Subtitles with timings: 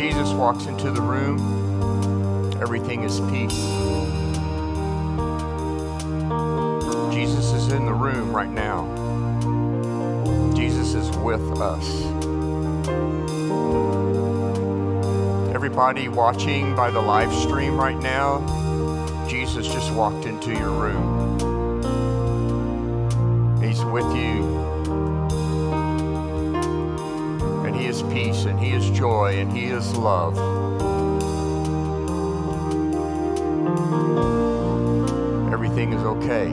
[0.00, 1.38] Jesus walks into the room,
[2.62, 3.66] everything is peace.
[7.12, 8.86] Jesus is in the room right now.
[10.56, 11.84] Jesus is with us.
[15.54, 18.40] Everybody watching by the live stream right now,
[19.28, 21.36] Jesus just walked into your room.
[23.62, 24.49] He's with you.
[28.12, 30.36] Peace, and He is joy, and He is love.
[35.52, 36.48] Everything is okay.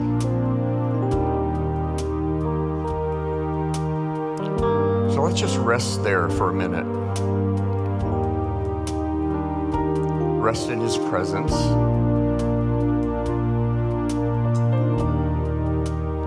[5.14, 6.86] So let's just rest there for a minute.
[10.40, 11.52] Rest in His presence.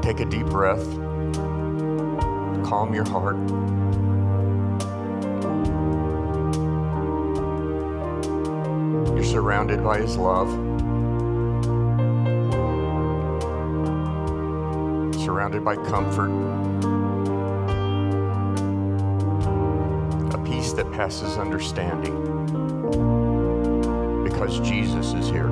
[0.05, 0.85] Take a deep breath.
[2.65, 3.37] Calm your heart.
[9.31, 10.49] Surrounded by His love.
[15.23, 16.31] Surrounded by comfort.
[20.33, 22.13] A peace that passes understanding.
[24.25, 25.49] Because Jesus is here.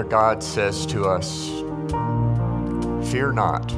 [0.00, 1.50] Father God says to us,
[3.12, 3.70] Fear not.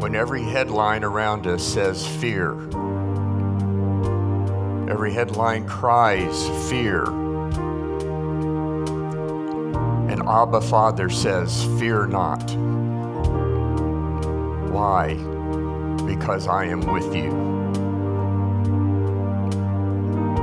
[0.00, 2.52] When every headline around us says fear,
[4.88, 7.06] every headline cries fear.
[10.10, 12.48] And Abba Father says, Fear not.
[14.70, 15.14] Why?
[16.06, 17.30] Because I am with you.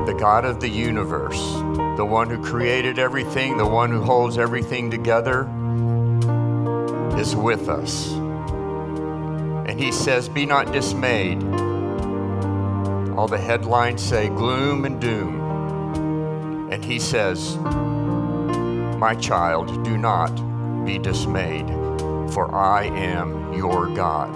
[0.08, 1.62] The God of the universe,
[1.96, 5.42] the one who created everything, the one who holds everything together,
[7.20, 8.12] is with us.
[8.14, 11.44] And he says, Be not dismayed.
[13.16, 16.72] All the headlines say gloom and doom.
[16.72, 20.34] And he says, My child, do not
[20.86, 21.68] be dismayed,
[22.34, 24.34] for I am your God.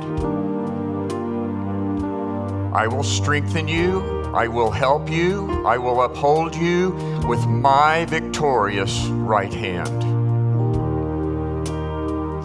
[2.74, 4.17] I will strengthen you.
[4.34, 5.66] I will help you.
[5.66, 6.92] I will uphold you
[7.28, 10.04] with my victorious right hand.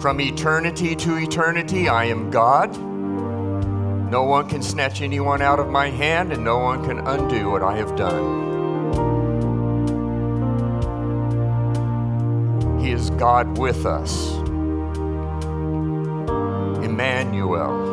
[0.01, 2.77] From eternity to eternity, I am God.
[4.11, 7.63] No one can snatch anyone out of my hand, and no one can undo what
[7.63, 8.41] I have done.
[12.79, 14.33] He is God with us.
[16.83, 17.92] Emmanuel.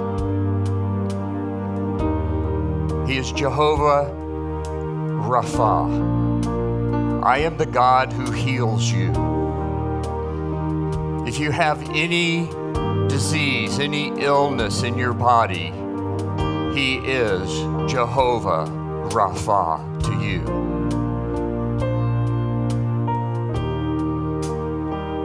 [3.10, 4.04] He is Jehovah
[5.26, 7.24] Rapha.
[7.24, 9.10] I am the God who heals you.
[11.26, 12.46] If you have any
[13.08, 15.72] disease, any illness in your body,
[16.72, 17.50] He is
[17.90, 18.66] Jehovah
[19.10, 20.44] Rapha to you.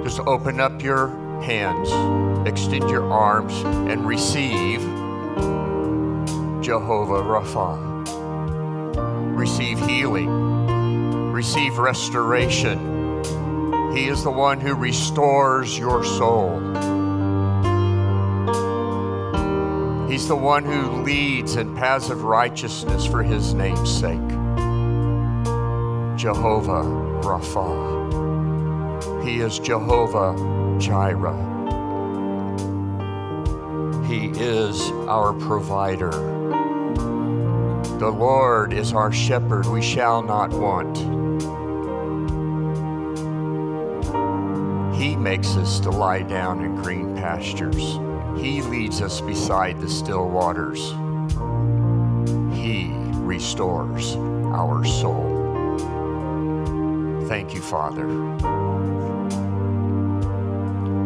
[0.03, 1.09] Just open up your
[1.44, 1.91] hands,
[2.50, 4.81] extend your arms, and receive
[6.65, 7.77] Jehovah Rapha.
[9.37, 13.21] Receive healing, receive restoration.
[13.95, 16.59] He is the one who restores your soul.
[20.09, 24.27] He's the one who leads in paths of righteousness for his name's sake.
[26.17, 26.81] Jehovah
[27.21, 27.93] Rapha.
[29.23, 30.33] He is Jehovah
[30.79, 31.53] Jireh.
[34.07, 36.44] He is our provider.
[38.00, 40.97] The Lord is our shepherd, we shall not want.
[44.95, 48.00] He makes us to lie down in green pastures.
[48.38, 50.92] He leads us beside the still waters.
[52.53, 52.92] He
[53.24, 55.31] restores our soul.
[57.30, 58.07] Thank you, Father.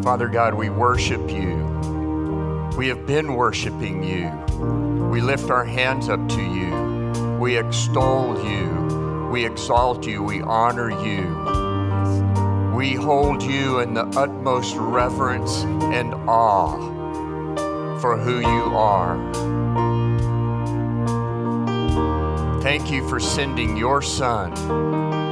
[0.02, 1.68] Father God, we worship you.
[2.76, 4.32] We have been worshiping you.
[5.10, 6.39] We lift our hands up to.
[7.50, 9.30] We extol you.
[9.32, 10.22] We exalt you.
[10.22, 11.24] We honor you.
[12.76, 16.78] We hold you in the utmost reverence and awe
[18.02, 19.18] for who you are.
[22.62, 24.54] Thank you for sending your Son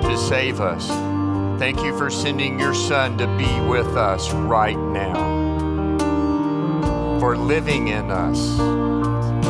[0.02, 0.88] to save us,
[1.60, 6.00] Thank you for sending your Son to be with us right now,
[7.20, 8.58] for living in us.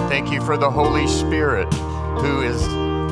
[0.10, 1.74] Thank you for the Holy Spirit
[2.22, 2.68] who is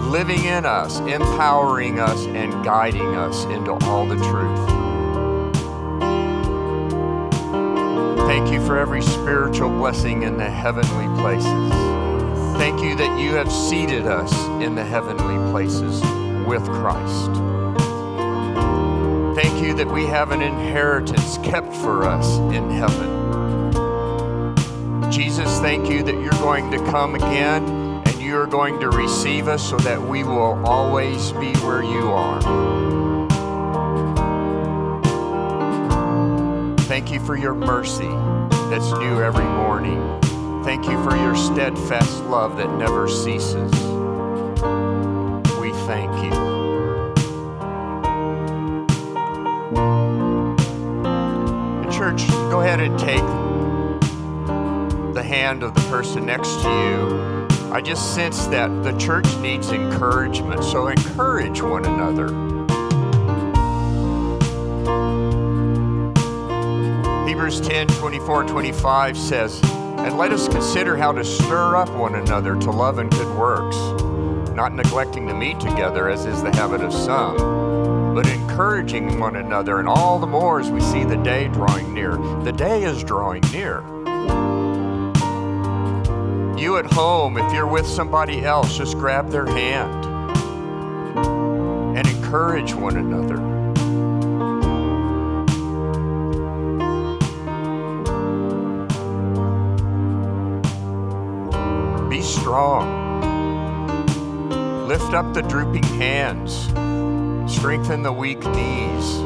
[0.06, 4.70] living in us, empowering us, and guiding us into all the truth.
[8.28, 11.72] Thank you for every spiritual blessing in the heavenly places.
[12.58, 16.02] Thank you that you have seated us in the heavenly places
[16.46, 17.32] with Christ.
[19.36, 23.26] Thank you that we have an inheritance kept for us in heaven.
[25.12, 27.85] Jesus, thank you that you're going to come again
[28.26, 32.12] and you are going to receive us so that we will always be where you
[32.12, 32.42] are.
[36.88, 38.10] Thank you for your mercy
[38.70, 40.02] that's new every morning.
[40.64, 43.72] Thank you for your steadfast love that never ceases.
[45.60, 46.32] We thank you.
[51.92, 53.22] Church, go ahead and take
[55.14, 57.35] the hand of the person next to you.
[57.76, 62.28] I just sense that the church needs encouragement, so encourage one another.
[67.28, 69.62] Hebrews 10 24 25 says,
[69.98, 73.76] And let us consider how to stir up one another to love and good works,
[74.54, 79.80] not neglecting to meet together, as is the habit of some, but encouraging one another,
[79.80, 82.16] and all the more as we see the day drawing near.
[82.46, 83.84] The day is drawing near.
[86.58, 90.06] You at home, if you're with somebody else, just grab their hand
[91.98, 93.36] and encourage one another.
[102.08, 102.88] Be strong.
[104.88, 106.68] Lift up the drooping hands.
[107.54, 109.18] Strengthen the weak knees.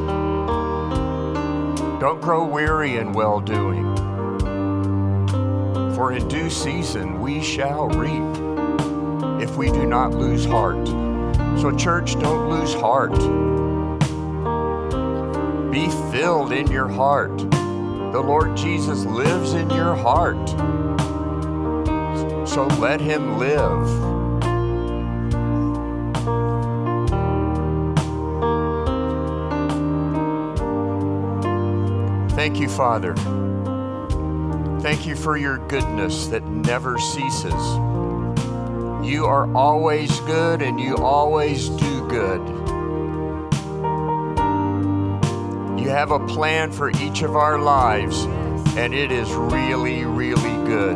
[1.99, 4.08] Don't grow weary in well doing.
[5.99, 8.23] For in due season we shall reap
[9.43, 10.87] if we do not lose heart.
[11.59, 13.11] So, church, don't lose heart.
[15.69, 17.37] Be filled in your heart.
[17.39, 20.49] The Lord Jesus lives in your heart.
[22.47, 23.89] So let him live.
[32.31, 33.15] Thank you, Father.
[34.81, 37.53] Thank you for your goodness that never ceases.
[39.05, 42.39] You are always good and you always do good.
[45.77, 48.23] You have a plan for each of our lives,
[48.77, 50.95] and it is really, really good.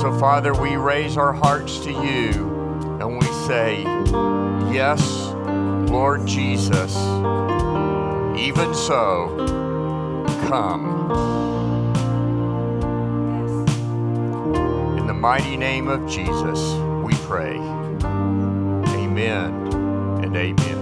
[0.00, 2.48] So, Father, we raise our hearts to you
[3.00, 3.82] and we say,
[4.72, 5.32] Yes,
[5.90, 6.96] Lord Jesus,
[8.36, 9.67] even so,
[10.48, 11.10] come.
[14.98, 16.72] In the mighty name of Jesus,
[17.04, 17.58] we pray.
[18.96, 19.52] Amen
[20.24, 20.78] and amen.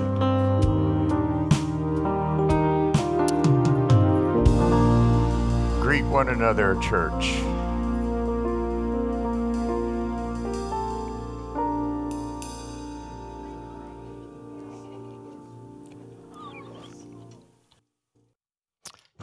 [5.80, 7.42] Greet one another, church.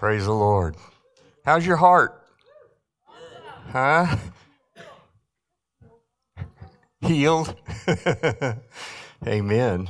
[0.04, 0.76] Praise the Lord.
[1.46, 2.28] How's your heart?
[3.72, 4.18] Huh?
[7.00, 7.56] Healed?
[9.26, 9.88] Amen.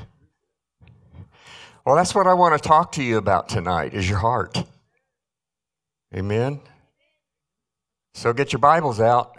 [1.83, 4.63] Well, that's what I want to talk to you about tonight is your heart.
[6.15, 6.61] Amen.
[8.13, 9.35] So get your Bibles out.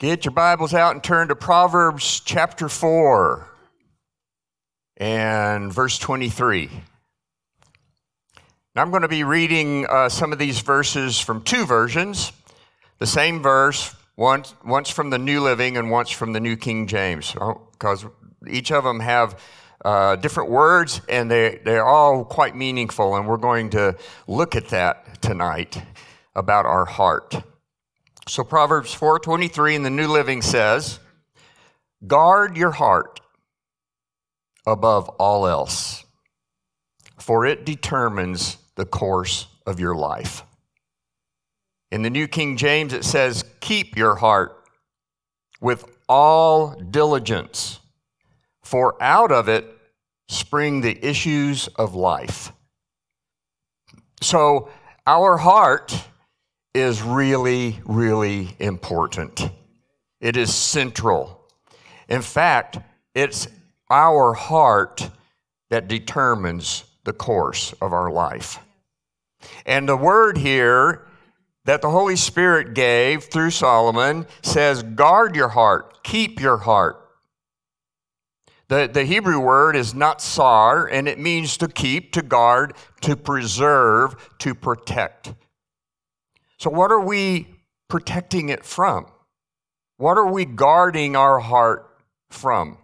[0.00, 3.51] Get your Bibles out and turn to Proverbs chapter 4
[5.02, 6.70] and verse 23.
[8.76, 12.30] Now, I'm going to be reading uh, some of these verses from two versions,
[13.00, 16.86] the same verse, once, once from the New Living and once from the New King
[16.86, 17.32] James,
[17.72, 18.06] because
[18.48, 19.40] each of them have
[19.84, 23.96] uh, different words and they, they're all quite meaningful, and we're going to
[24.28, 25.82] look at that tonight
[26.36, 27.34] about our heart.
[28.28, 31.00] So Proverbs 4:23 in the New Living says,
[32.06, 33.18] "Guard your heart
[34.66, 36.04] above all else,
[37.18, 40.42] for it determines the course of your life.
[41.90, 44.56] In the New King James, it says, Keep your heart
[45.60, 47.80] with all diligence,
[48.62, 49.66] for out of it
[50.28, 52.52] spring the issues of life.
[54.22, 54.68] So,
[55.06, 55.94] our heart
[56.74, 59.50] is really, really important.
[60.20, 61.42] it is central.
[62.08, 62.78] In fact,
[63.14, 63.48] it's
[63.92, 65.10] our heart
[65.70, 68.58] that determines the course of our life.
[69.66, 71.06] And the word here
[71.66, 76.98] that the Holy Spirit gave through Solomon says, guard your heart, keep your heart.
[78.68, 84.30] The, the Hebrew word is natsar, and it means to keep, to guard, to preserve,
[84.38, 85.34] to protect.
[86.56, 87.48] So, what are we
[87.88, 89.06] protecting it from?
[89.98, 91.86] What are we guarding our heart
[92.30, 92.78] from?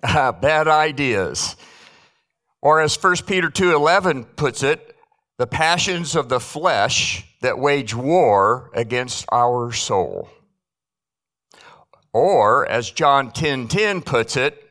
[0.40, 1.56] Bad ideas.
[2.62, 4.96] Or as 1 Peter 2:11 puts it,
[5.38, 10.28] the passions of the flesh that wage war against our soul.
[12.12, 14.70] Or as John 10:10 10, 10 puts it,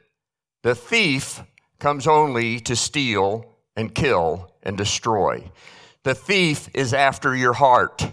[0.63, 1.41] the thief
[1.79, 3.45] comes only to steal
[3.75, 5.49] and kill and destroy.
[6.03, 8.11] The thief is after your heart.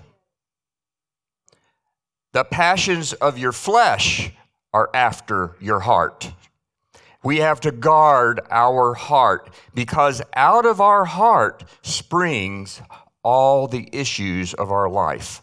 [2.33, 4.31] The passions of your flesh
[4.73, 6.33] are after your heart.
[7.27, 12.81] We have to guard our heart because out of our heart springs
[13.25, 15.43] all the issues of our life.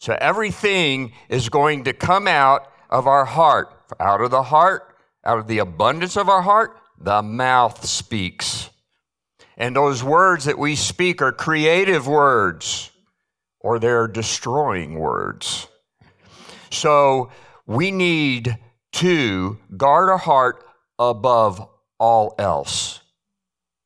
[0.00, 3.68] So everything is going to come out of our heart.
[4.00, 8.68] Out of the heart, out of the abundance of our heart, the mouth speaks.
[9.56, 12.90] And those words that we speak are creative words
[13.60, 15.68] or they're destroying words.
[16.72, 17.30] So
[17.64, 18.58] we need
[18.94, 20.63] to guard our heart
[20.98, 21.66] above
[21.98, 23.00] all else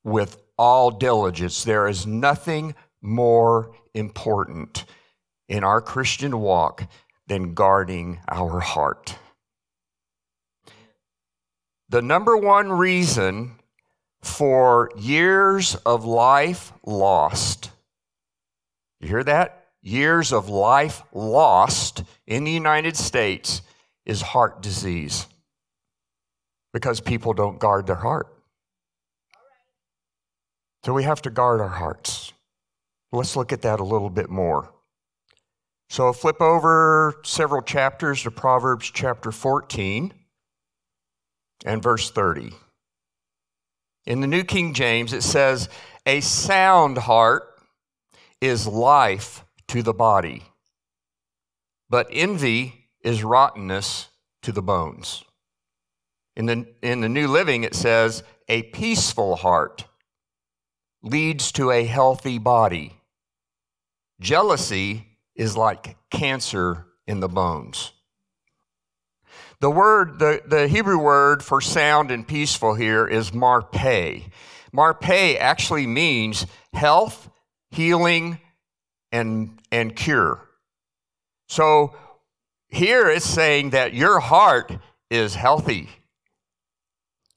[0.05, 1.65] with all diligence.
[1.65, 4.85] There is nothing more important
[5.49, 6.89] in our Christian walk
[7.27, 9.17] than guarding our heart.
[11.89, 13.57] The number one reason
[14.23, 17.71] for years of life lost,
[19.01, 19.67] you hear that?
[19.81, 23.63] Years of life lost in the United States
[24.05, 25.27] is heart disease
[26.73, 28.27] because people don't guard their heart.
[30.85, 32.33] So we have to guard our hearts.
[33.13, 34.73] Let's look at that a little bit more.
[35.89, 40.13] So flip over several chapters to Proverbs chapter 14
[41.65, 42.53] and verse 30.
[44.07, 45.69] In the New King James, it says,
[46.07, 47.45] A sound heart
[48.41, 50.45] is life to the body,
[51.91, 54.09] but envy is rottenness
[54.43, 55.25] to the bones.
[56.39, 59.87] In the, in the New Living, it says, A peaceful heart
[61.03, 63.01] leads to a healthy body.
[64.21, 67.91] Jealousy is like cancer in the bones.
[69.61, 74.23] The word, the, the Hebrew word for sound and peaceful here is marpe.
[74.73, 77.29] Marpe actually means health,
[77.73, 78.39] healing,
[79.11, 80.41] and, and cure.
[81.49, 81.97] So
[82.69, 84.71] here it's saying that your heart
[85.11, 85.89] is healthy.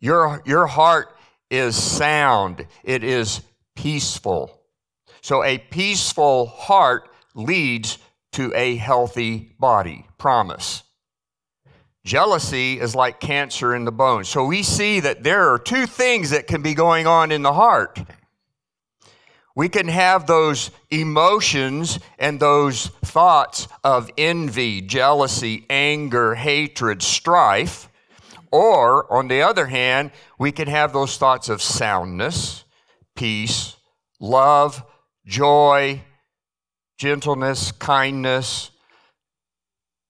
[0.01, 1.15] Your, your heart
[1.50, 2.65] is sound.
[2.84, 3.41] It is
[3.75, 4.60] peaceful.
[5.22, 8.00] So a peaceful heart leads
[8.34, 10.08] to a healthy body.
[10.17, 10.84] Promise.
[12.03, 14.27] Jealousy is like cancer in the bones.
[14.27, 17.53] So we see that there are two things that can be going on in the
[17.53, 18.00] heart.
[19.55, 27.89] We can have those emotions and those thoughts of envy, jealousy, anger, hatred, strife.
[28.51, 32.65] Or, on the other hand, we can have those thoughts of soundness,
[33.15, 33.77] peace,
[34.20, 34.84] love,
[35.25, 36.01] joy,
[36.98, 38.72] gentleness, kindness,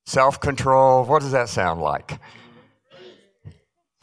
[0.05, 1.05] self control.
[1.05, 2.19] What does that sound like?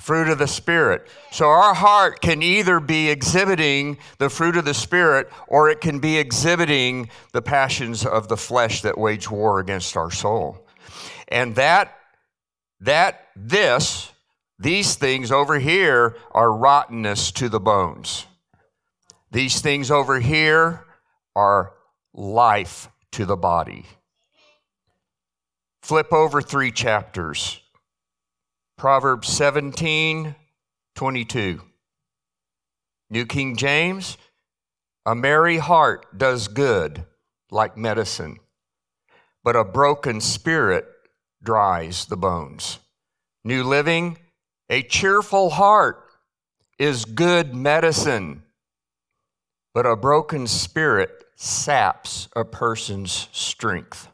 [0.00, 1.06] Fruit of the Spirit.
[1.30, 5.98] So our heart can either be exhibiting the fruit of the Spirit or it can
[5.98, 10.64] be exhibiting the passions of the flesh that wage war against our soul.
[11.26, 11.94] And that,
[12.80, 14.12] that, this,
[14.58, 18.26] these things over here are rottenness to the bones.
[19.30, 20.84] These things over here
[21.36, 21.74] are
[22.12, 23.86] life to the body.
[25.82, 27.60] Flip over three chapters.
[28.76, 30.34] Proverbs 17,
[30.94, 31.62] 22.
[33.10, 34.18] New King James,
[35.06, 37.04] a merry heart does good
[37.50, 38.38] like medicine,
[39.42, 40.86] but a broken spirit
[41.42, 42.80] dries the bones.
[43.44, 44.18] New Living,
[44.70, 46.04] a cheerful heart
[46.78, 48.42] is good medicine,
[49.74, 54.08] but a broken spirit saps a person's strength.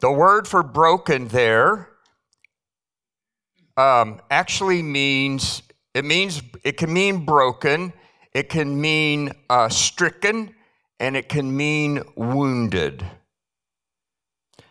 [0.00, 1.88] The word for broken there
[3.76, 5.62] um, actually means
[5.94, 7.92] it means it can mean broken,
[8.32, 10.54] it can mean uh, stricken,
[10.98, 13.04] and it can mean wounded.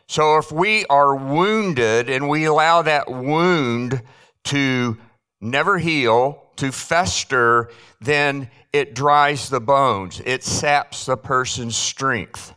[0.07, 4.01] So if we are wounded and we allow that wound
[4.45, 4.97] to
[5.39, 7.69] never heal, to fester,
[7.99, 10.21] then it dries the bones.
[10.25, 12.53] It saps the person's strength.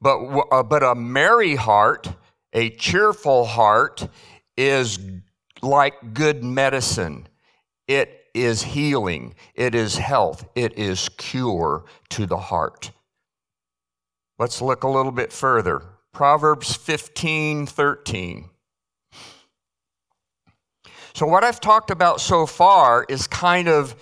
[0.00, 0.18] But,
[0.52, 2.08] uh, but a merry heart,
[2.52, 4.08] a cheerful heart,
[4.56, 4.98] is
[5.62, 7.26] like good medicine.
[7.88, 12.90] It is healing, it is health, it is cure to the heart.
[14.38, 15.82] Let's look a little bit further.
[16.12, 18.50] Proverbs 15 13.
[21.14, 23.94] So, what I've talked about so far is kind of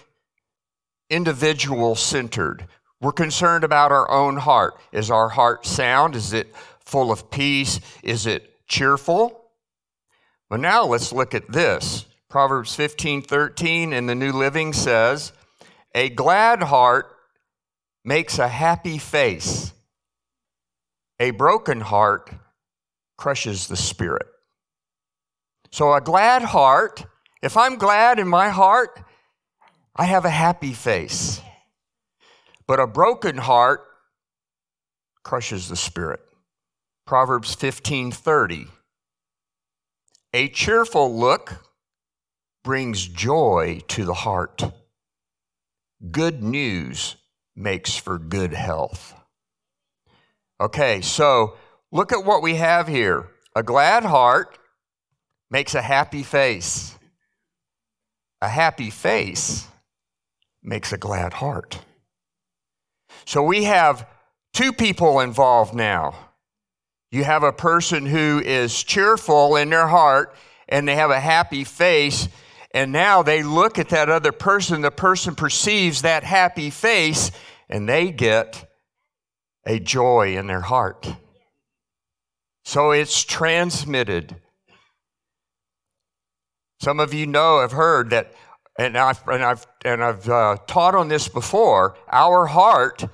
[1.11, 2.66] individual centered.
[3.02, 4.75] We're concerned about our own heart.
[4.92, 6.16] Is our heart sound?
[6.16, 7.81] Is it full of peace?
[8.02, 9.50] Is it cheerful?
[10.49, 12.07] Well, now let's look at this.
[12.31, 15.35] Proverbs 15 13 in the New Living says,
[15.95, 17.14] A glad heart
[18.07, 19.75] makes a happy face,
[21.21, 22.31] a broken heart
[23.19, 24.31] crushes the spirit.
[25.72, 27.06] So, a glad heart,
[27.42, 29.02] if I'm glad in my heart,
[29.96, 31.40] I have a happy face.
[32.66, 33.80] But a broken heart
[35.22, 36.20] crushes the spirit.
[37.06, 38.68] Proverbs 15:30
[40.34, 41.64] A cheerful look
[42.62, 44.62] brings joy to the heart.
[46.10, 47.16] Good news
[47.56, 49.14] makes for good health.
[50.60, 51.56] Okay, so
[51.90, 53.30] look at what we have here.
[53.56, 54.58] A glad heart
[55.52, 56.99] makes a happy face.
[58.40, 59.66] A happy face
[60.62, 61.78] makes a glad heart.
[63.26, 64.09] So we have
[64.54, 66.14] two people involved now.
[67.11, 70.35] You have a person who is cheerful in their heart
[70.71, 72.28] and they have a happy face,
[72.73, 77.30] and now they look at that other person, the person perceives that happy face,
[77.68, 78.73] and they get
[79.66, 81.14] a joy in their heart.
[82.64, 84.37] So it's transmitted.
[86.82, 88.33] Some of you know, have heard that,
[88.76, 91.96] and I've, and I've, and I've uh, taught on this before.
[92.11, 93.04] Our heart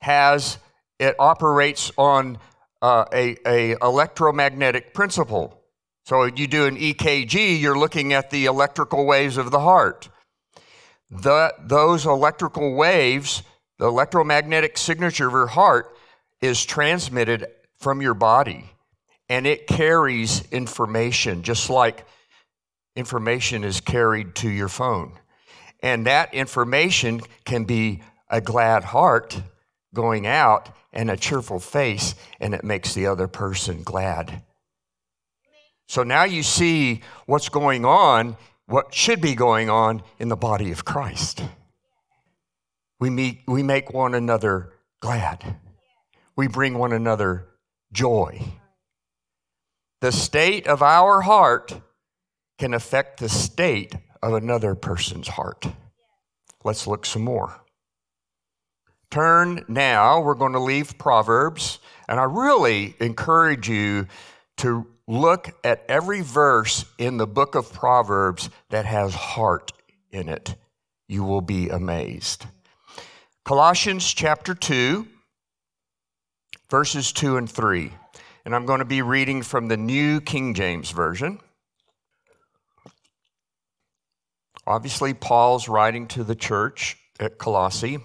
[0.00, 0.58] has,
[0.98, 2.38] it operates on
[2.82, 5.62] uh, a, a electromagnetic principle.
[6.06, 10.08] So you do an EKG, you're looking at the electrical waves of the heart.
[11.08, 13.44] The, those electrical waves
[13.78, 15.96] the electromagnetic signature of your heart
[16.40, 17.46] is transmitted
[17.78, 18.70] from your body
[19.28, 22.06] and it carries information just like
[22.96, 25.18] information is carried to your phone.
[25.82, 29.40] And that information can be a glad heart
[29.92, 34.42] going out and a cheerful face, and it makes the other person glad.
[35.88, 40.70] So now you see what's going on, what should be going on in the body
[40.70, 41.42] of Christ.
[43.00, 45.56] We, meet, we make one another glad.
[46.36, 47.46] We bring one another
[47.92, 48.40] joy.
[50.00, 51.80] The state of our heart
[52.58, 55.66] can affect the state of another person's heart.
[56.64, 57.60] Let's look some more.
[59.10, 64.06] Turn now, we're going to leave Proverbs, and I really encourage you
[64.56, 69.72] to look at every verse in the book of Proverbs that has heart
[70.10, 70.54] in it.
[71.06, 72.46] You will be amazed.
[73.44, 75.06] Colossians chapter 2,
[76.70, 77.92] verses 2 and 3.
[78.46, 81.38] And I'm going to be reading from the New King James Version.
[84.66, 87.98] Obviously, Paul's writing to the church at Colossae.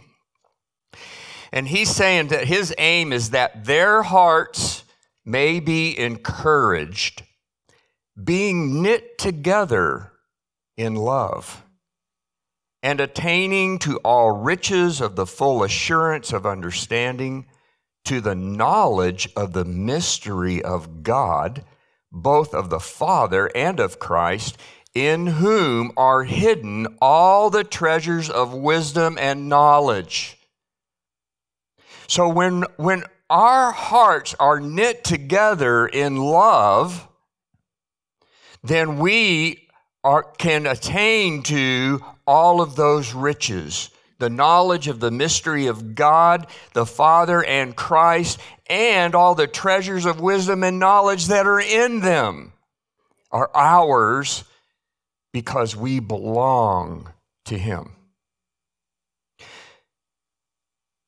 [1.52, 4.84] And he's saying that his aim is that their hearts
[5.26, 7.24] may be encouraged,
[8.22, 10.12] being knit together
[10.78, 11.64] in love
[12.82, 17.46] and attaining to all riches of the full assurance of understanding,
[18.06, 21.66] to the knowledge of the mystery of God,
[22.12, 24.58] both of the Father and of Christ,
[24.94, 30.38] in whom are hidden all the treasures of wisdom and knowledge.
[32.08, 37.08] So when, when our hearts are knit together in love,
[38.64, 39.68] then we
[40.04, 46.48] are, can attain to all of those riches the knowledge of the mystery of God,
[46.74, 52.02] the Father, and Christ, and all the treasures of wisdom and knowledge that are in
[52.02, 52.52] them
[53.32, 54.44] are ours
[55.32, 57.12] because we belong
[57.46, 57.94] to Him.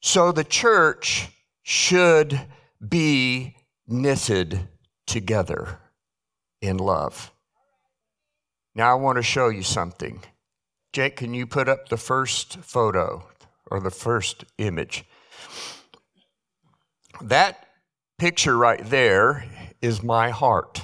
[0.01, 1.29] So the church
[1.63, 2.39] should
[2.88, 3.55] be
[3.88, 4.67] knitted
[5.05, 5.79] together
[6.62, 7.31] in love.
[8.73, 10.23] Now, I want to show you something.
[10.93, 13.27] Jake, can you put up the first photo
[13.69, 15.05] or the first image?
[17.21, 17.67] That
[18.17, 19.45] picture right there
[19.81, 20.84] is my heart.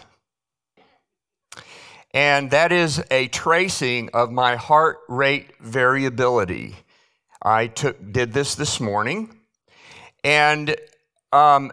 [2.14, 6.76] And that is a tracing of my heart rate variability.
[7.42, 9.36] I took, did this this morning,
[10.24, 10.76] and,
[11.32, 11.72] um,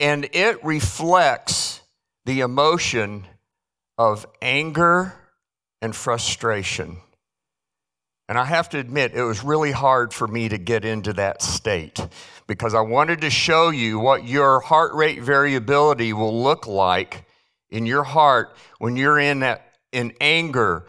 [0.00, 1.80] and it reflects
[2.24, 3.26] the emotion
[3.98, 5.14] of anger
[5.82, 6.96] and frustration.
[8.28, 11.42] And I have to admit, it was really hard for me to get into that
[11.42, 12.00] state
[12.46, 17.26] because I wanted to show you what your heart rate variability will look like
[17.74, 20.86] in your heart when you're in that in anger,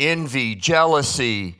[0.00, 1.56] envy, jealousy,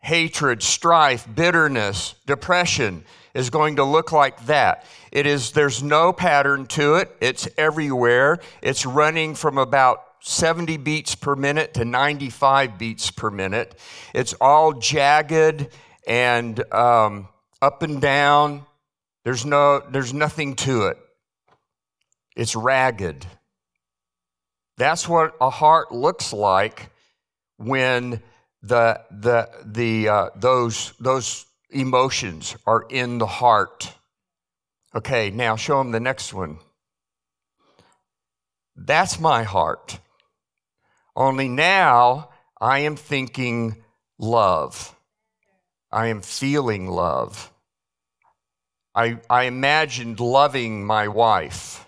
[0.00, 4.84] hatred, strife, bitterness, depression is going to look like that.
[5.12, 7.16] It is there's no pattern to it.
[7.20, 8.40] It's everywhere.
[8.62, 13.78] It's running from about 70 beats per minute to 95 beats per minute.
[14.12, 15.68] It's all jagged
[16.06, 17.28] and um,
[17.62, 18.66] up and down.
[19.24, 20.98] There's no there's nothing to it.
[22.34, 23.24] It's ragged.
[24.80, 26.88] That's what a heart looks like
[27.58, 28.22] when
[28.62, 33.92] the the the uh, those those emotions are in the heart.
[34.94, 36.60] Okay, now show them the next one.
[38.74, 40.00] That's my heart.
[41.14, 43.84] Only now I am thinking
[44.18, 44.96] love.
[45.92, 47.52] I am feeling love.
[48.94, 51.84] I, I imagined loving my wife.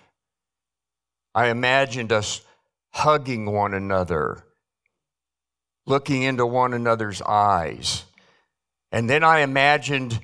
[1.34, 2.42] I imagined us
[2.92, 4.44] hugging one another,
[5.86, 8.04] looking into one another's eyes.
[8.90, 10.20] And then I imagined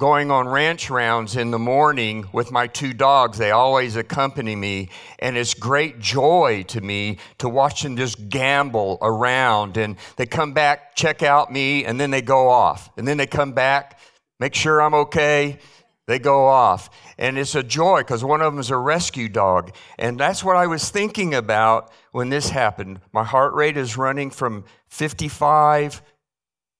[0.00, 3.36] going on ranch rounds in the morning with my two dogs.
[3.36, 4.88] They always accompany me.
[5.18, 9.76] And it's great joy to me to watch them just gambol around.
[9.76, 12.90] And they come back, check out me, and then they go off.
[12.96, 14.00] And then they come back,
[14.40, 15.58] make sure I'm okay.
[16.06, 16.88] They go off.
[17.20, 19.72] And it's a joy because one of them is a rescue dog.
[19.98, 23.00] And that's what I was thinking about when this happened.
[23.12, 26.00] My heart rate is running from 55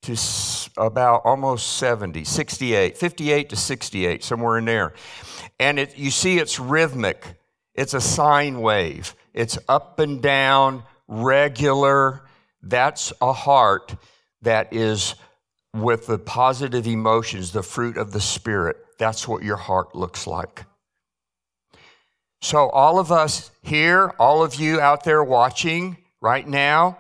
[0.03, 0.17] to
[0.79, 4.95] about almost 70, 68, 58 to 68, somewhere in there.
[5.59, 7.35] And it, you see it's rhythmic,
[7.75, 12.23] it's a sine wave, it's up and down, regular.
[12.63, 13.95] That's a heart
[14.41, 15.17] that is
[15.75, 18.79] with the positive emotions, the fruit of the Spirit.
[19.01, 20.67] That's what your heart looks like.
[22.43, 26.99] So, all of us here, all of you out there watching right now,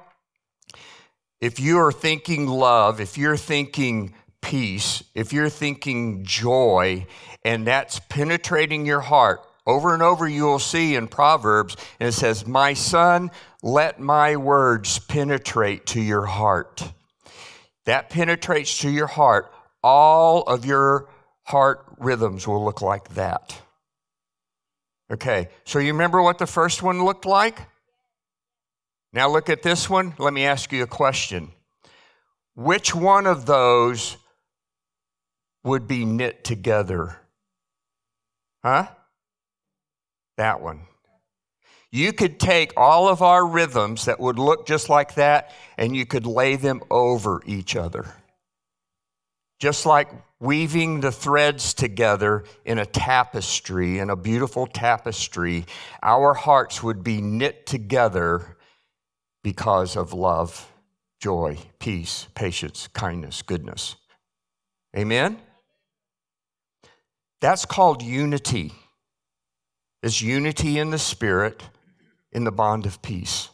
[1.42, 7.06] if you are thinking love, if you're thinking peace, if you're thinking joy,
[7.44, 12.12] and that's penetrating your heart, over and over you will see in Proverbs, and it
[12.12, 13.30] says, My son,
[13.62, 16.82] let my words penetrate to your heart.
[17.84, 19.52] That penetrates to your heart.
[19.82, 21.06] All of your
[21.44, 23.60] heart rhythms will look like that.
[25.10, 27.58] Okay, so you remember what the first one looked like?
[29.12, 30.14] Now look at this one.
[30.18, 31.50] Let me ask you a question.
[32.54, 34.16] Which one of those
[35.64, 37.16] would be knit together?
[38.62, 38.88] Huh?
[40.36, 40.82] That one.
[41.90, 46.06] You could take all of our rhythms that would look just like that and you
[46.06, 48.14] could lay them over each other.
[49.58, 50.08] Just like
[50.40, 55.66] weaving the threads together in a tapestry, in a beautiful tapestry,
[56.02, 58.56] our hearts would be knit together
[59.42, 60.72] because of love,
[61.20, 63.96] joy, peace, patience, kindness, goodness.
[64.96, 65.38] Amen?
[67.40, 68.72] That's called unity.
[70.02, 71.62] It's unity in the Spirit,
[72.32, 73.50] in the bond of peace.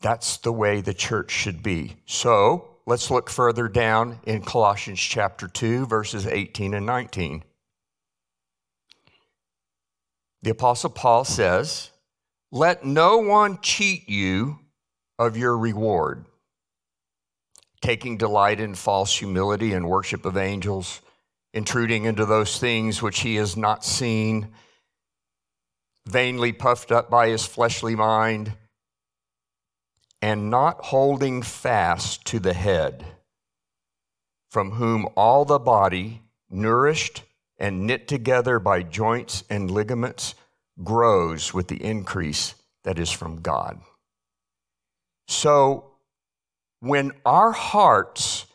[0.00, 1.96] That's the way the church should be.
[2.06, 7.44] So, Let's look further down in Colossians chapter 2, verses 18 and 19.
[10.40, 11.90] The Apostle Paul says,
[12.50, 14.60] Let no one cheat you
[15.18, 16.24] of your reward,
[17.82, 21.02] taking delight in false humility and worship of angels,
[21.52, 24.48] intruding into those things which he has not seen,
[26.06, 28.54] vainly puffed up by his fleshly mind
[30.20, 33.04] and not holding fast to the head,
[34.50, 37.22] from whom all the body, nourished
[37.58, 40.34] and knit together by joints and ligaments,
[40.82, 42.54] grows with the increase
[42.84, 43.80] that is from God.
[45.26, 45.92] So,
[46.80, 48.46] when our hearts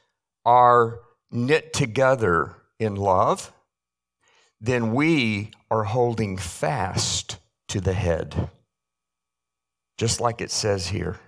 [0.45, 3.51] are knit together in love,
[4.61, 8.49] then we are holding fast to the head,
[9.97, 11.19] just like it says here.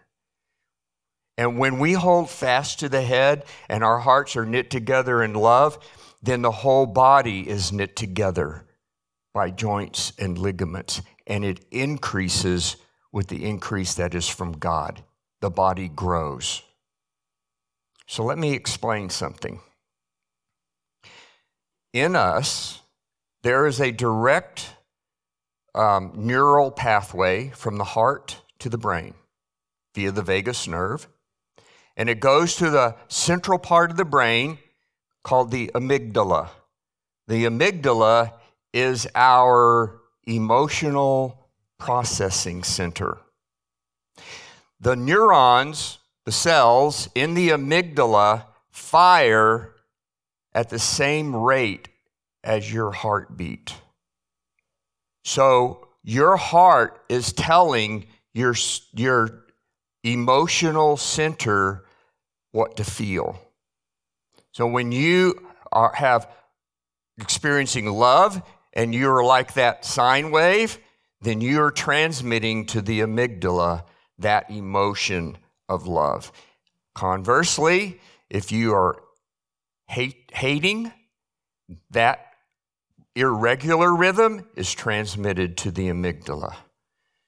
[1.38, 5.34] And when we hold fast to the head and our hearts are knit together in
[5.34, 5.78] love,
[6.22, 8.66] then the whole body is knit together
[9.34, 12.78] by joints and ligaments, and it increases
[13.12, 15.04] with the increase that is from God.
[15.42, 16.62] The body grows.
[18.08, 19.60] So let me explain something.
[21.92, 22.82] In us,
[23.44, 24.74] there is a direct
[25.74, 29.14] um, neural pathway from the heart to the brain
[29.94, 31.08] via the vagus nerve.
[31.98, 34.58] And it goes to the central part of the brain
[35.24, 36.50] called the amygdala.
[37.28, 38.34] The amygdala
[38.74, 43.18] is our emotional processing center.
[44.80, 49.74] The neurons, the cells in the amygdala, fire
[50.54, 51.88] at the same rate
[52.44, 53.74] as your heartbeat.
[55.24, 58.54] So your heart is telling your,
[58.94, 59.45] your
[60.06, 61.86] emotional center
[62.52, 63.40] what to feel.
[64.52, 66.30] So when you are, have
[67.18, 68.42] experiencing love
[68.74, 70.78] and you're like that sine wave,
[71.22, 73.84] then you're transmitting to the amygdala
[74.20, 75.38] that emotion
[75.68, 76.32] of love.
[76.94, 79.02] Conversely, if you are
[79.88, 80.94] hate, hating,
[81.90, 82.28] that
[83.16, 86.56] irregular rhythm is transmitted to the amygdala.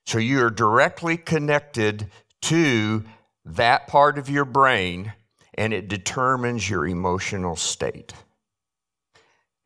[0.06, 2.10] So you are directly connected
[2.44, 3.04] to
[3.46, 5.14] that part of your brain,
[5.54, 8.14] and it determines your emotional state.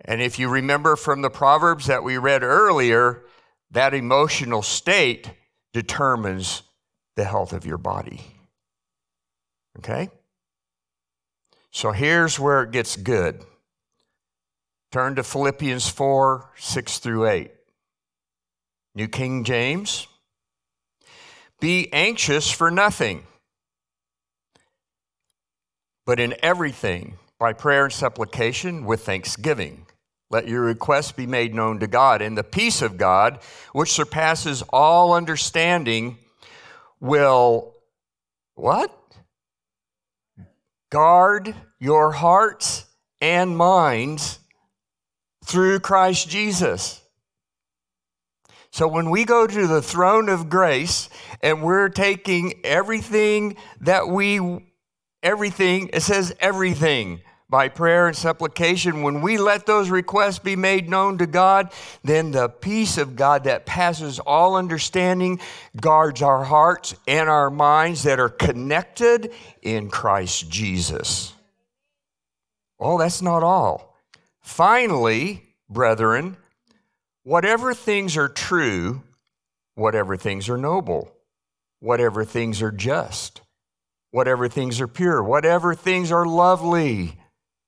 [0.04, 3.24] And if you remember from the Proverbs that we read earlier,
[3.72, 5.30] that emotional state
[5.74, 6.64] determines
[7.16, 8.22] the health of your body.
[9.78, 10.10] Okay?
[11.72, 13.44] So here's where it gets good.
[14.92, 17.52] Turn to Philippians 4 6 through 8.
[18.94, 20.08] New King James.
[21.62, 23.24] Be anxious for nothing,
[26.06, 29.86] but in everything, by prayer and supplication with thanksgiving.
[30.32, 33.40] Let your requests be made known to God, and the peace of God,
[33.74, 36.18] which surpasses all understanding,
[37.00, 37.76] will
[38.56, 38.98] what?
[40.90, 42.86] Guard your hearts
[43.22, 44.40] and minds
[45.46, 47.01] through Christ Jesus.
[48.72, 51.10] So when we go to the throne of grace
[51.42, 54.66] and we're taking everything that we,
[55.22, 60.90] everything, it says everything by prayer and supplication, when we let those requests be made
[60.90, 65.42] known to God, then the peace of God that passes all understanding
[65.80, 71.34] guards our hearts and our minds that are connected in Christ Jesus.
[72.80, 73.98] Well, that's not all.
[74.40, 76.38] Finally, brethren,
[77.24, 79.04] whatever things are true,
[79.76, 81.12] whatever things are noble,
[81.80, 83.42] whatever things are just,
[84.12, 87.18] whatever things are pure, whatever things are lovely,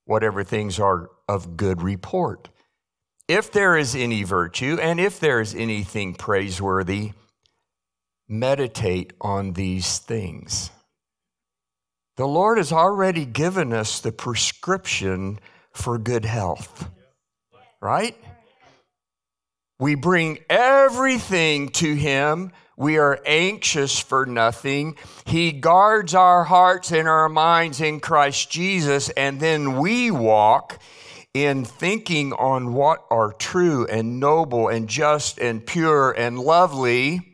[0.05, 2.49] whatever things are of good report.
[3.27, 7.13] If there is any virtue and if there is anything praiseworthy,
[8.27, 10.71] meditate on these things.
[12.15, 15.39] The Lord has already given us the prescription
[15.71, 16.89] for good health.
[17.81, 18.15] Right?
[19.83, 22.53] We bring everything to Him.
[22.77, 24.95] We are anxious for nothing.
[25.25, 30.81] He guards our hearts and our minds in Christ Jesus, and then we walk
[31.33, 37.33] in thinking on what are true and noble and just and pure and lovely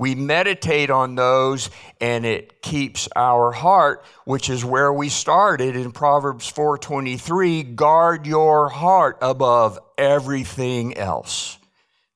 [0.00, 1.68] we meditate on those
[2.00, 8.70] and it keeps our heart, which is where we started in Proverbs 4:23, guard your
[8.70, 11.58] heart above everything else.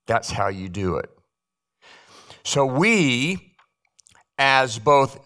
[0.07, 1.11] That's how you do it.
[2.43, 3.55] So we
[4.39, 5.21] as both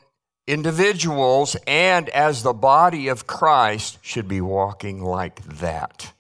[0.47, 6.13] individuals and as the body of Christ should be walking like that.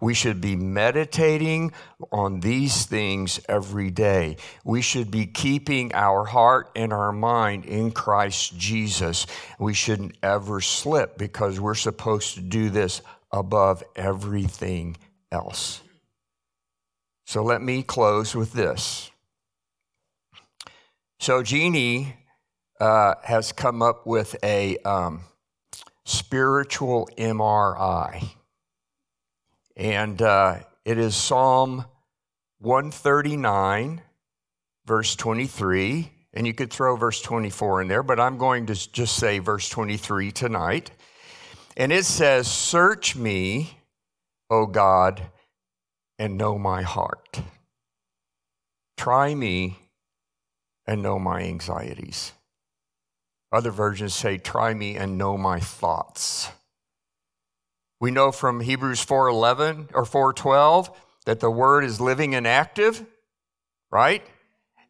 [0.00, 1.72] We should be meditating
[2.10, 4.36] on these things every day.
[4.64, 9.26] We should be keeping our heart and our mind in Christ Jesus.
[9.60, 14.96] We shouldn't ever slip because we're supposed to do this above everything
[15.32, 15.82] else.
[17.24, 19.10] So let me close with this.
[21.18, 22.16] So, Jeannie
[22.80, 25.20] uh, has come up with a um,
[26.04, 28.28] spiritual MRI.
[29.76, 31.84] And uh, it is Psalm
[32.58, 34.02] 139,
[34.84, 36.10] verse 23.
[36.34, 39.68] And you could throw verse 24 in there, but I'm going to just say verse
[39.68, 40.90] 23 tonight.
[41.76, 43.78] And it says, Search me,
[44.52, 45.22] O God,
[46.18, 47.40] and know my heart.
[48.98, 49.78] Try me
[50.86, 52.32] and know my anxieties.
[53.50, 56.50] Other versions say, Try me and know my thoughts.
[58.00, 63.06] We know from Hebrews 4:11 or 4:12 that the word is living and active.
[63.90, 64.22] right?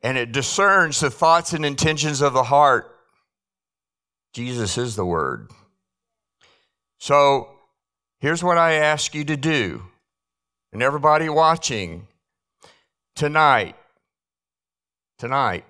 [0.03, 2.89] And it discerns the thoughts and intentions of the heart.
[4.33, 5.51] Jesus is the Word.
[6.99, 7.49] So
[8.23, 9.83] here's what I ask you to do,
[10.73, 12.07] and everybody watching
[13.17, 13.75] tonight,
[15.19, 15.65] tonight,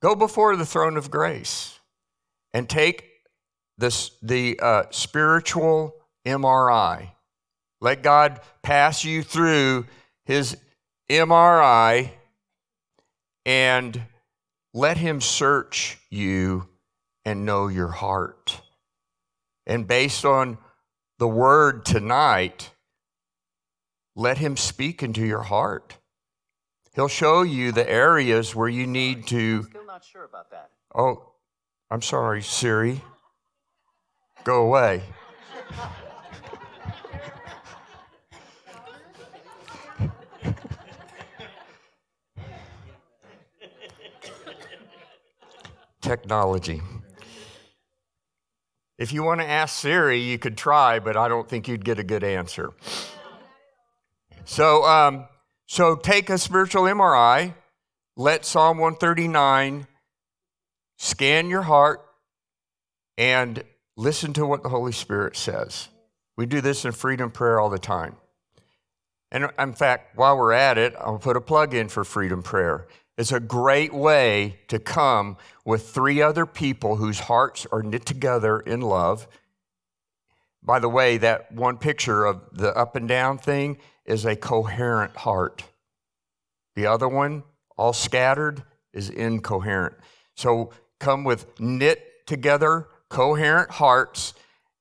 [0.00, 1.80] go before the throne of grace
[2.54, 3.04] and take
[3.76, 7.10] this, the uh, spiritual MRI.
[7.80, 9.86] Let God pass you through
[10.24, 10.56] his
[11.10, 12.10] MRI
[13.44, 14.00] and
[14.72, 16.68] let him search you
[17.24, 18.60] and know your heart.
[19.66, 20.58] And based on
[21.20, 22.70] the word tonight,
[24.16, 25.98] let him speak into your heart.
[26.94, 29.64] He'll show you the areas where you need to.
[29.64, 30.70] Still not sure about that.
[30.94, 31.34] Oh,
[31.90, 33.02] I'm sorry, Siri.
[34.44, 35.02] Go away.
[46.00, 46.80] Technology.
[49.00, 51.98] If you want to ask Siri, you could try, but I don't think you'd get
[51.98, 52.74] a good answer.
[54.44, 55.26] So, um,
[55.66, 57.54] so take a spiritual MRI.
[58.18, 59.86] Let Psalm 139
[60.98, 62.02] scan your heart
[63.16, 63.64] and
[63.96, 65.88] listen to what the Holy Spirit says.
[66.36, 68.16] We do this in freedom prayer all the time.
[69.32, 72.86] And in fact, while we're at it, I'll put a plug in for freedom prayer.
[73.20, 78.60] It's a great way to come with three other people whose hearts are knit together
[78.60, 79.28] in love.
[80.62, 85.14] By the way, that one picture of the up and down thing is a coherent
[85.16, 85.64] heart.
[86.74, 87.42] The other one,
[87.76, 88.62] all scattered,
[88.94, 89.96] is incoherent.
[90.34, 94.32] So come with knit together, coherent hearts,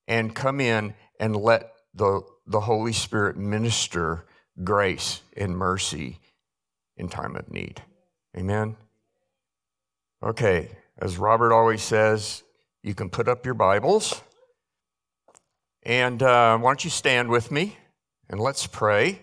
[0.08, 4.24] and come in and let the, the Holy Spirit minister
[4.64, 6.20] grace and mercy
[6.96, 7.82] in time of need.
[8.40, 8.78] Amen?
[10.24, 12.44] Okay, as Robert always says,
[12.82, 14.22] you can put up your Bibles.
[15.84, 17.76] And uh, why don't you stand with me
[18.30, 19.20] and let's pray.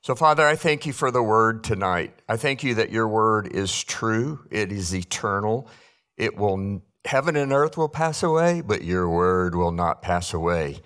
[0.00, 2.14] So, Father, I thank you for the word tonight.
[2.28, 5.68] I thank you that your word is true, it is eternal.
[6.16, 10.80] It will, heaven and earth will pass away, but your word will not pass away.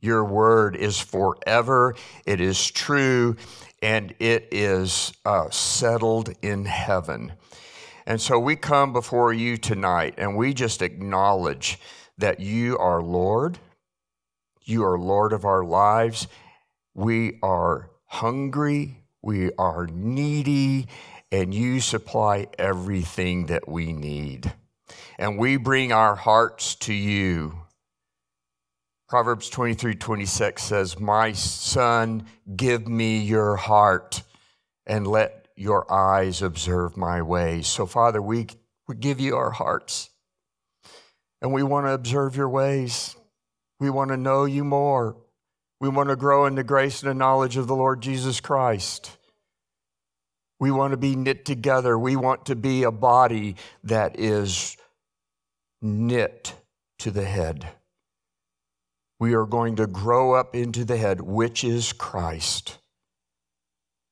[0.00, 3.36] Your word is forever, it is true,
[3.82, 7.32] and it is uh, settled in heaven.
[8.06, 11.78] And so we come before you tonight and we just acknowledge
[12.16, 13.58] that you are Lord,
[14.64, 16.26] you are Lord of our lives.
[16.94, 20.88] We are hungry, we are needy,
[21.30, 24.52] and you supply everything that we need.
[25.18, 27.54] And we bring our hearts to you.
[29.08, 34.22] Proverbs 23 26 says, My son, give me your heart
[34.86, 37.66] and let your eyes observe my ways.
[37.66, 38.48] So, Father, we,
[38.86, 40.10] we give you our hearts
[41.40, 43.16] and we want to observe your ways.
[43.80, 45.16] We want to know you more.
[45.80, 49.16] We want to grow in the grace and the knowledge of the Lord Jesus Christ.
[50.60, 51.98] We want to be knit together.
[51.98, 54.76] We want to be a body that is
[55.80, 56.52] knit
[56.98, 57.68] to the head
[59.20, 62.78] we are going to grow up into the head, which is Christ,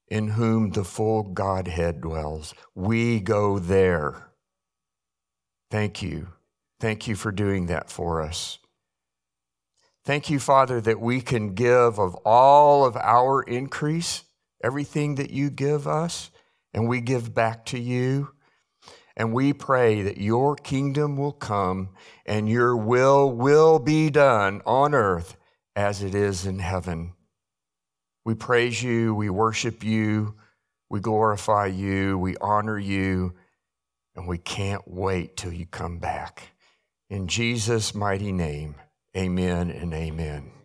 [0.08, 2.54] in whom the full Godhead dwells.
[2.74, 4.30] We go there.
[5.70, 6.28] Thank you.
[6.80, 8.58] Thank you for doing that for us.
[10.04, 14.22] Thank you, Father, that we can give of all of our increase,
[14.62, 16.30] everything that you give us,
[16.72, 18.32] and we give back to you.
[19.16, 21.90] And we pray that your kingdom will come
[22.26, 25.36] and your will will be done on earth
[25.74, 27.14] as it is in heaven.
[28.24, 30.34] We praise you, we worship you,
[30.90, 33.34] we glorify you, we honor you,
[34.14, 36.50] and we can't wait till you come back.
[37.08, 38.74] In Jesus' mighty name,
[39.16, 40.55] amen and amen.